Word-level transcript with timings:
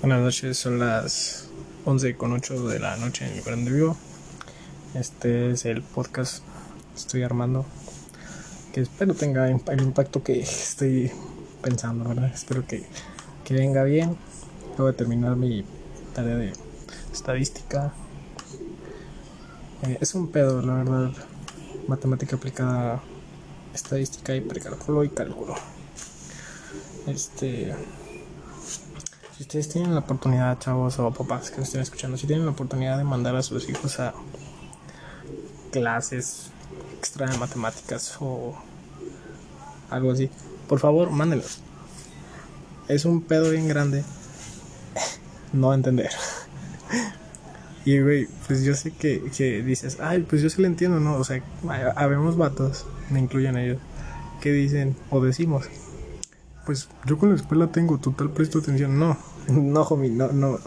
Buenas 0.00 0.20
noches, 0.20 0.56
son 0.56 0.78
las 0.78 1.48
11 1.84 2.14
con 2.14 2.32
8 2.32 2.68
de 2.68 2.78
la 2.78 2.96
noche 2.98 3.26
en 3.26 3.36
el 3.36 3.42
Grande 3.42 3.72
Vivo. 3.72 3.96
Este 4.94 5.50
es 5.50 5.64
el 5.64 5.82
podcast 5.82 6.44
que 6.92 6.98
estoy 7.00 7.22
armando. 7.24 7.66
Que 8.72 8.82
espero 8.82 9.14
tenga 9.14 9.48
el 9.50 9.80
impacto 9.82 10.22
que 10.22 10.38
estoy 10.38 11.10
pensando, 11.62 12.08
¿verdad? 12.08 12.30
Espero 12.32 12.64
que, 12.64 12.86
que 13.44 13.54
venga 13.54 13.82
bien. 13.82 14.16
Acabo 14.72 14.86
de 14.86 14.94
terminar 14.94 15.34
mi 15.34 15.64
tarea 16.14 16.36
de 16.36 16.52
estadística. 17.12 17.92
Eh, 19.82 19.98
es 20.00 20.14
un 20.14 20.30
pedo, 20.30 20.62
la 20.62 20.74
verdad. 20.74 21.10
Matemática 21.88 22.36
aplicada, 22.36 23.02
estadística 23.74 24.32
y 24.36 24.42
precálculo 24.42 25.02
y 25.02 25.08
cálculo. 25.08 25.56
Este 27.08 27.74
si 29.38 29.44
ustedes 29.44 29.68
tienen 29.68 29.94
la 29.94 30.00
oportunidad, 30.00 30.58
chavos 30.58 30.98
o 30.98 31.12
papás 31.12 31.52
que 31.52 31.58
nos 31.58 31.68
estén 31.68 31.82
escuchando, 31.82 32.16
si 32.16 32.26
tienen 32.26 32.44
la 32.44 32.50
oportunidad 32.50 32.98
de 32.98 33.04
mandar 33.04 33.36
a 33.36 33.42
sus 33.44 33.68
hijos 33.68 34.00
a 34.00 34.12
clases 35.70 36.50
extra 36.98 37.28
de 37.30 37.38
matemáticas 37.38 38.16
o 38.18 38.56
algo 39.90 40.10
así, 40.10 40.28
por 40.68 40.80
favor, 40.80 41.10
mándenlos. 41.10 41.60
Es 42.88 43.04
un 43.04 43.22
pedo 43.22 43.52
bien 43.52 43.68
grande 43.68 44.02
no 45.52 45.72
entender. 45.72 46.10
Y, 47.84 48.00
güey, 48.00 48.28
pues 48.46 48.64
yo 48.64 48.74
sé 48.74 48.90
que, 48.90 49.30
que, 49.34 49.62
dices, 49.62 49.98
ay, 49.98 50.20
pues 50.28 50.42
yo 50.42 50.50
sí 50.50 50.60
lo 50.60 50.66
entiendo, 50.66 51.00
¿no? 51.00 51.14
O 51.14 51.24
sea, 51.24 51.42
habemos 51.96 52.36
vatos, 52.36 52.84
me 53.08 53.18
incluyen 53.18 53.56
ellos, 53.56 53.78
que 54.42 54.52
dicen 54.52 54.94
o 55.08 55.22
decimos, 55.22 55.70
pues 56.68 56.86
yo 57.06 57.16
con 57.16 57.30
la 57.30 57.36
escuela 57.36 57.68
tengo 57.68 57.96
total 57.96 58.28
presto 58.28 58.58
atención. 58.58 58.98
No, 58.98 59.16
no, 59.48 59.80
homie, 59.84 60.10
no, 60.10 60.30
no. 60.32 60.58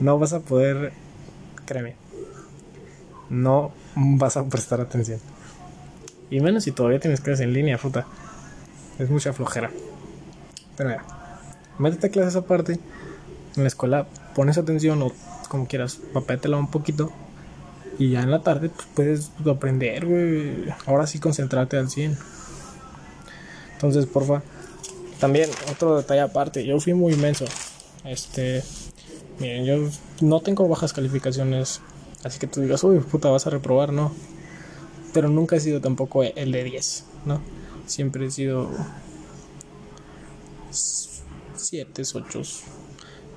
No 0.00 0.18
vas 0.18 0.32
a 0.32 0.40
poder, 0.40 0.92
créeme, 1.64 1.94
no 3.30 3.70
vas 3.94 4.36
a 4.36 4.44
prestar 4.46 4.80
atención. 4.80 5.20
Y 6.30 6.40
menos 6.40 6.64
si 6.64 6.72
todavía 6.72 6.98
tienes 6.98 7.20
clases 7.20 7.44
en 7.44 7.52
línea, 7.52 7.78
fruta. 7.78 8.08
Es 8.98 9.08
mucha 9.08 9.32
flojera. 9.32 9.70
Pero 10.76 10.88
mira, 10.90 11.04
métete 11.78 12.08
a 12.08 12.10
clases 12.10 12.34
aparte. 12.34 12.80
En 13.54 13.62
la 13.62 13.68
escuela 13.68 14.08
pones 14.34 14.58
atención 14.58 15.00
o 15.00 15.12
como 15.48 15.68
quieras, 15.68 16.00
papétela 16.12 16.56
un 16.56 16.72
poquito. 16.72 17.12
Y 18.00 18.10
ya 18.10 18.22
en 18.22 18.32
la 18.32 18.42
tarde 18.42 18.68
pues, 18.68 18.88
puedes 18.96 19.30
aprender, 19.48 20.06
güey. 20.06 20.64
Ahora 20.86 21.06
sí 21.06 21.20
concentrarte 21.20 21.76
al 21.76 21.88
100. 21.88 22.18
Entonces, 23.74 24.06
porfa, 24.06 24.42
también, 25.18 25.50
otro 25.70 25.96
detalle 25.96 26.20
aparte, 26.20 26.64
yo 26.64 26.78
fui 26.80 26.94
muy 26.94 27.14
inmenso. 27.14 27.44
Este, 28.04 28.62
miren, 29.40 29.64
yo 29.64 29.90
no 30.20 30.40
tengo 30.40 30.68
bajas 30.68 30.92
calificaciones, 30.92 31.80
así 32.22 32.38
que 32.38 32.46
tú 32.46 32.60
digas, 32.60 32.84
uy, 32.84 33.00
puta, 33.00 33.30
vas 33.30 33.46
a 33.46 33.50
reprobar, 33.50 33.92
no. 33.92 34.12
Pero 35.12 35.28
nunca 35.28 35.56
he 35.56 35.60
sido 35.60 35.80
tampoco 35.80 36.22
el 36.22 36.52
de 36.52 36.64
10, 36.64 37.04
¿no? 37.24 37.40
Siempre 37.86 38.26
he 38.26 38.30
sido 38.30 38.68
7, 40.70 42.02
8. 42.14 42.42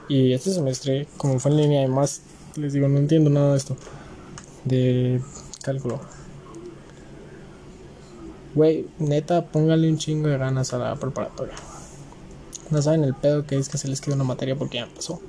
Y 0.10 0.34
este 0.34 0.52
semestre, 0.52 1.08
como 1.18 1.40
fue 1.40 1.52
en 1.52 1.58
línea, 1.58 1.80
además, 1.82 2.22
les 2.56 2.74
digo, 2.74 2.88
no 2.88 2.98
entiendo 2.98 3.30
nada 3.30 3.52
de 3.52 3.58
esto, 3.58 3.78
de 4.66 5.22
cálculo. 5.62 6.02
Güey, 8.60 8.88
neta, 9.00 9.46
póngale 9.46 9.90
un 9.90 9.98
chingo 9.98 10.28
de 10.28 10.38
ganas 10.38 10.74
a 10.74 10.80
la 10.80 10.94
preparatoria. 10.98 11.54
No 12.70 12.82
saben 12.82 13.06
el 13.06 13.14
pedo 13.14 13.46
que 13.46 13.58
es 13.58 13.70
que 13.70 13.78
se 13.78 13.88
les 13.88 14.02
queda 14.02 14.16
una 14.16 14.26
materia 14.26 14.58
porque 14.58 14.80
ya 14.80 14.88
pasó. 14.94 15.22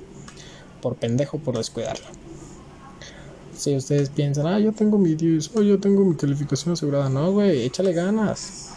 Por 0.81 0.97
pendejo, 0.97 1.39
por 1.39 1.55
descuidarla. 1.55 2.07
Si 3.55 3.73
ustedes 3.73 4.09
piensan, 4.09 4.47
ah, 4.47 4.59
yo 4.59 4.73
tengo 4.73 4.97
mi 4.97 5.15
10, 5.15 5.51
oh, 5.55 5.61
yo 5.61 5.79
tengo 5.79 6.03
mi 6.03 6.17
calificación 6.17 6.73
asegurada. 6.73 7.07
No, 7.07 7.31
güey, 7.31 7.61
échale 7.61 7.93
ganas. 7.93 8.71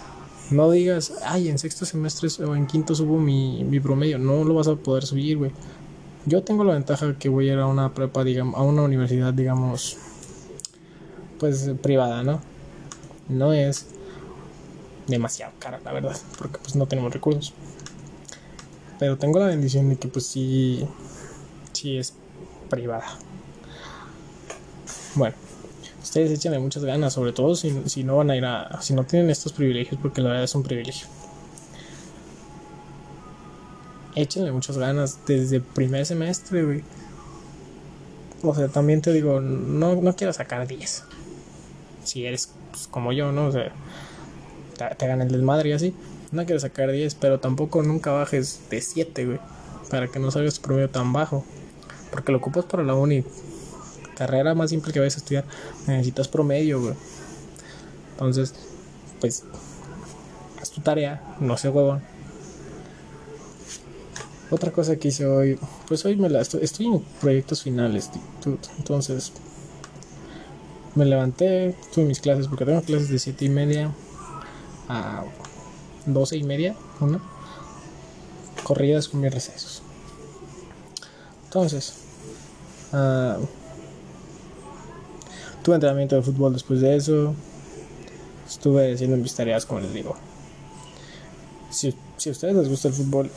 No 0.52 0.70
digas, 0.70 1.14
ay, 1.24 1.48
en 1.48 1.58
sexto 1.58 1.84
semestre 1.84 2.28
o 2.44 2.54
en 2.54 2.68
quinto 2.68 2.94
subo 2.94 3.18
mi, 3.18 3.64
mi 3.64 3.80
promedio. 3.80 4.20
No 4.20 4.44
lo 4.44 4.54
vas 4.54 4.68
a 4.68 4.76
poder 4.76 5.04
subir, 5.04 5.36
güey. 5.36 5.50
Yo 6.26 6.44
tengo 6.44 6.62
la 6.62 6.74
ventaja 6.74 7.18
que 7.18 7.28
voy 7.28 7.50
a 7.50 7.54
ir 7.54 7.58
a 7.58 7.66
una 7.66 7.92
prepa, 7.92 8.22
digamos, 8.22 8.54
a 8.54 8.62
una 8.62 8.82
universidad, 8.82 9.34
digamos, 9.34 9.96
pues 11.40 11.68
privada, 11.82 12.22
¿no? 12.22 12.40
No 13.28 13.52
es 13.52 13.88
demasiado 15.06 15.52
cara, 15.58 15.80
la 15.84 15.92
verdad, 15.92 16.16
porque 16.38 16.58
pues 16.58 16.76
no 16.76 16.86
tenemos 16.86 17.12
recursos. 17.12 17.52
Pero 18.98 19.18
tengo 19.18 19.38
la 19.38 19.46
bendición 19.46 19.88
de 19.88 19.96
que 19.96 20.08
pues 20.08 20.26
sí, 20.26 20.86
sí 21.72 21.98
es 21.98 22.14
privada. 22.70 23.18
Bueno, 25.14 25.34
ustedes 26.02 26.30
échenle 26.30 26.58
muchas 26.58 26.84
ganas, 26.84 27.12
sobre 27.12 27.32
todo 27.32 27.54
si, 27.54 27.82
si 27.86 28.04
no 28.04 28.16
van 28.16 28.30
a 28.30 28.36
ir 28.36 28.44
a, 28.44 28.80
si 28.80 28.94
no 28.94 29.04
tienen 29.04 29.30
estos 29.30 29.52
privilegios, 29.52 30.00
porque 30.00 30.20
la 30.20 30.28
verdad 30.28 30.44
es 30.44 30.54
un 30.54 30.62
privilegio. 30.62 31.06
Échenle 34.14 34.52
muchas 34.52 34.78
ganas 34.78 35.18
desde 35.26 35.60
primer 35.60 36.06
semestre, 36.06 36.64
güey. 36.64 36.84
O 38.42 38.54
sea, 38.54 38.68
también 38.68 39.00
te 39.00 39.12
digo, 39.12 39.40
no, 39.40 39.96
no 39.96 40.14
quiero 40.14 40.32
sacar 40.32 40.66
10. 40.68 41.04
Si 42.04 42.26
eres 42.26 42.52
pues, 42.70 42.86
como 42.86 43.12
yo, 43.12 43.32
¿no? 43.32 43.46
O 43.46 43.52
sea, 43.52 43.72
te, 44.74 45.06
gana 45.06 45.24
el 45.24 45.32
desmadre 45.32 45.70
y 45.70 45.72
así. 45.72 45.94
No 46.32 46.44
quiero 46.44 46.60
sacar 46.60 46.90
10, 46.90 47.14
pero 47.16 47.40
tampoco 47.40 47.82
nunca 47.82 48.12
bajes 48.12 48.60
de 48.70 48.80
7, 48.80 49.26
güey. 49.26 49.38
Para 49.90 50.08
que 50.08 50.18
no 50.18 50.30
salgas 50.30 50.54
tu 50.54 50.62
promedio 50.62 50.90
tan 50.90 51.12
bajo. 51.12 51.44
Porque 52.10 52.32
lo 52.32 52.38
ocupas 52.38 52.64
para 52.64 52.82
la 52.82 52.94
uni. 52.94 53.24
Carrera 54.16 54.54
más 54.54 54.70
simple 54.70 54.92
que 54.92 54.98
vayas 54.98 55.14
a 55.14 55.18
estudiar. 55.18 55.44
Necesitas 55.86 56.28
promedio, 56.28 56.80
güey. 56.80 56.94
Entonces, 58.12 58.54
pues, 59.20 59.44
haz 60.60 60.70
tu 60.70 60.80
tarea. 60.80 61.36
No 61.40 61.56
sé, 61.56 61.68
huevón. 61.68 62.02
Otra 64.50 64.70
cosa 64.70 64.96
que 64.96 65.08
hice 65.08 65.26
hoy, 65.26 65.58
pues 65.88 66.04
hoy 66.04 66.16
me 66.16 66.28
la 66.28 66.40
estoy, 66.40 66.62
estoy 66.62 66.86
en 66.86 67.00
proyectos 67.20 67.62
finales, 67.62 68.10
entonces 68.78 69.32
me 70.94 71.06
levanté, 71.06 71.74
tuve 71.92 72.04
mis 72.04 72.20
clases 72.20 72.46
porque 72.46 72.64
tengo 72.64 72.80
clases 72.82 73.08
de 73.08 73.18
7 73.18 73.46
y 73.46 73.48
media 73.48 73.90
a 74.88 75.24
12 76.06 76.36
y 76.36 76.42
media, 76.42 76.74
una, 77.00 77.20
corridas 78.62 79.08
con 79.08 79.20
mis 79.20 79.32
recesos. 79.32 79.82
Entonces, 81.44 81.94
uh, 82.92 83.44
tuve 85.62 85.76
entrenamiento 85.76 86.16
de 86.16 86.22
fútbol 86.22 86.52
después 86.52 86.80
de 86.80 86.96
eso. 86.96 87.34
Estuve 88.46 88.92
haciendo 88.92 89.16
mis 89.16 89.34
tareas, 89.34 89.64
como 89.64 89.80
les 89.80 89.92
digo. 89.92 90.16
Si, 91.70 91.94
si 92.16 92.28
a 92.28 92.32
ustedes 92.32 92.54
les 92.54 92.68
gusta 92.68 92.88
el 92.88 92.94
fútbol 92.94 93.30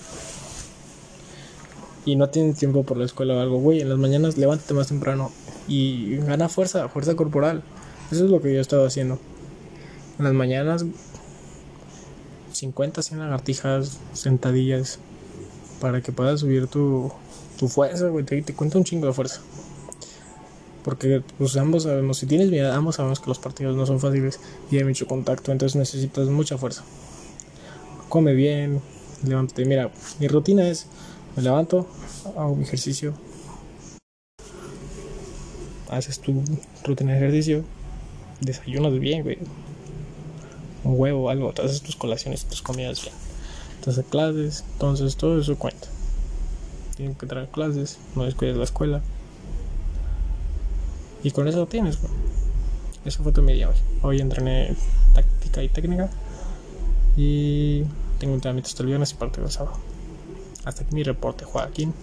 y 2.05 2.15
no 2.15 2.29
tienen 2.29 2.53
tiempo 2.53 2.83
por 2.83 2.97
la 2.97 3.05
escuela 3.05 3.35
o 3.35 3.39
algo, 3.39 3.59
güey, 3.59 3.81
en 3.81 3.89
las 3.89 3.97
mañanas 3.97 4.37
levántate 4.37 4.73
más 4.73 4.87
temprano 4.87 5.31
y 5.67 6.17
gana 6.17 6.49
fuerza, 6.49 6.89
fuerza 6.89 7.15
corporal. 7.15 7.63
Eso 8.11 8.25
es 8.25 8.31
lo 8.31 8.41
que 8.41 8.51
yo 8.51 8.59
he 8.59 8.61
estado 8.61 8.85
haciendo. 8.85 9.19
En 10.17 10.25
las 10.25 10.33
mañanas 10.33 10.85
50, 12.57 13.01
100 13.03 13.19
lagartijas, 13.19 13.99
sentadillas, 14.13 14.99
para 15.79 16.01
que 16.01 16.11
puedas 16.11 16.39
subir 16.39 16.67
tu, 16.67 17.11
tu 17.57 17.67
fuerza, 17.67 18.07
güey. 18.07 18.25
Te, 18.25 18.41
te, 18.41 18.53
cuenta 18.53 18.77
un 18.77 18.83
chingo 18.83 19.07
de 19.07 19.13
fuerza. 19.13 19.41
Porque 20.83 21.21
pues 21.37 21.55
ambos 21.57 21.83
sabemos, 21.83 22.17
si 22.17 22.25
tienes 22.25 22.49
miedo, 22.49 22.73
ambos 22.73 22.95
sabemos 22.95 23.19
que 23.19 23.27
los 23.27 23.39
partidos 23.39 23.75
no 23.75 23.85
son 23.85 23.99
fáciles 23.99 24.39
y 24.71 24.77
hay 24.77 24.85
mucho 24.85 25.05
contacto, 25.05 25.51
entonces 25.51 25.75
necesitas 25.75 26.27
mucha 26.29 26.57
fuerza. 26.57 26.83
Come 28.09 28.33
bien, 28.33 28.81
levántate. 29.25 29.65
Mira, 29.65 29.91
mi 30.19 30.27
rutina 30.27 30.67
es, 30.67 30.87
me 31.35 31.43
levanto, 31.43 31.87
hago 32.37 32.55
mi 32.55 32.63
ejercicio, 32.63 33.13
haces 35.89 36.19
tu 36.19 36.41
rutina 36.85 37.11
de 37.11 37.17
ejercicio, 37.17 37.65
desayunas 38.39 38.97
bien, 38.97 39.23
güey 39.23 39.39
un 40.87 40.99
huevo 40.99 41.29
algo, 41.29 41.53
te 41.53 41.61
haces 41.61 41.81
tus 41.81 41.95
colaciones, 41.95 42.45
tus 42.45 42.61
comidas 42.61 43.01
bien. 43.01 43.13
Entonces 43.79 44.05
clases, 44.09 44.63
entonces 44.73 45.15
todo 45.15 45.39
eso 45.39 45.57
cuenta. 45.57 45.87
Tienen 46.95 47.15
que 47.15 47.25
traer 47.25 47.49
clases, 47.49 47.99
no 48.15 48.23
descuides 48.23 48.57
la 48.57 48.63
escuela. 48.63 49.01
Y 51.23 51.31
con 51.31 51.47
eso 51.47 51.65
tienes, 51.67 51.99
Eso 53.05 53.23
fue 53.23 53.31
todo 53.31 53.43
mi 53.43 53.63
hoy. 53.63 53.75
Hoy 54.01 54.19
entrené 54.19 54.75
táctica 55.13 55.63
y 55.63 55.69
técnica. 55.69 56.09
Y 57.15 57.83
tengo 58.19 58.33
un 58.33 58.35
entrenamiento 58.35 58.69
hasta 58.69 58.83
el 58.83 58.87
viernes 58.87 59.11
y 59.11 59.15
parte 59.15 59.41
del 59.41 59.51
sábado. 59.51 59.77
Hasta 60.65 60.83
aquí 60.83 60.95
mi 60.95 61.03
reporte, 61.03 61.45
Joaquín. 61.45 61.93